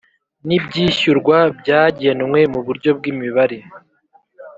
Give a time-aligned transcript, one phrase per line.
[0.47, 3.57] N’ibyishyurwa byagenwe mu buryo bw’imibare